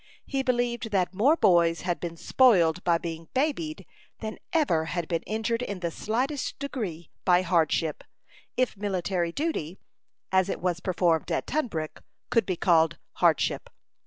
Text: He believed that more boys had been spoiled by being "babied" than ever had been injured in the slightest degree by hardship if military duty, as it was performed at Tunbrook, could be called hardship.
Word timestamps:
He 0.25 0.41
believed 0.41 0.89
that 0.89 1.13
more 1.13 1.35
boys 1.37 1.81
had 1.81 1.99
been 1.99 2.17
spoiled 2.17 2.83
by 2.83 2.97
being 2.97 3.27
"babied" 3.35 3.85
than 4.19 4.39
ever 4.51 4.85
had 4.85 5.07
been 5.07 5.21
injured 5.27 5.61
in 5.61 5.81
the 5.81 5.91
slightest 5.91 6.57
degree 6.57 7.11
by 7.23 7.43
hardship 7.43 8.03
if 8.57 8.75
military 8.75 9.31
duty, 9.31 9.77
as 10.31 10.49
it 10.49 10.59
was 10.59 10.79
performed 10.79 11.31
at 11.31 11.45
Tunbrook, 11.45 12.03
could 12.31 12.47
be 12.47 12.57
called 12.57 12.97
hardship. 13.17 13.69